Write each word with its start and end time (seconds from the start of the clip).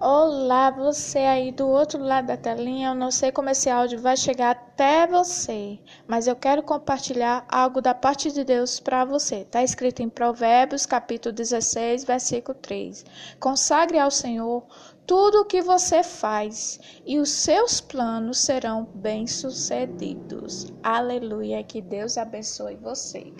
Olá, 0.00 0.70
você 0.70 1.18
aí 1.18 1.50
do 1.50 1.66
outro 1.66 2.00
lado 2.00 2.28
da 2.28 2.36
telinha. 2.36 2.90
Eu 2.90 2.94
não 2.94 3.10
sei 3.10 3.32
como 3.32 3.50
esse 3.50 3.68
áudio 3.68 4.00
vai 4.00 4.16
chegar 4.16 4.52
até 4.52 5.08
você, 5.08 5.76
mas 6.06 6.28
eu 6.28 6.36
quero 6.36 6.62
compartilhar 6.62 7.44
algo 7.48 7.80
da 7.80 7.92
parte 7.92 8.30
de 8.30 8.44
Deus 8.44 8.78
para 8.78 9.04
você. 9.04 9.38
Está 9.38 9.60
escrito 9.60 10.00
em 10.00 10.08
Provérbios, 10.08 10.86
capítulo 10.86 11.34
16, 11.34 12.04
versículo 12.04 12.56
3. 12.56 13.04
Consagre 13.40 13.98
ao 13.98 14.08
Senhor 14.08 14.64
tudo 15.04 15.40
o 15.40 15.44
que 15.44 15.62
você 15.62 16.02
faz 16.04 16.78
e 17.04 17.18
os 17.18 17.30
seus 17.30 17.80
planos 17.80 18.38
serão 18.38 18.86
bem-sucedidos. 18.94 20.72
Aleluia. 20.80 21.64
Que 21.64 21.82
Deus 21.82 22.16
abençoe 22.16 22.76
você. 22.76 23.32